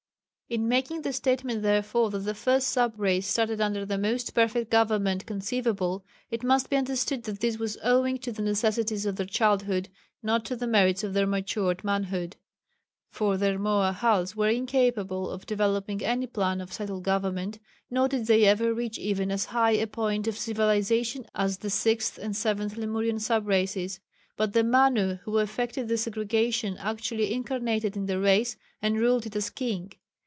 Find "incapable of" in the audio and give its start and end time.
14.49-15.45